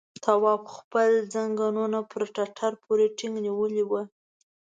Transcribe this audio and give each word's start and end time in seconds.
تواب 0.23 0.61
خپل 0.77 1.09
ځنګنونه 1.33 1.99
پر 2.11 2.21
ټټر 2.35 2.73
پورې 2.83 3.05
ټينګ 3.17 3.35
نيولي 3.45 3.83
وو. 3.85 4.01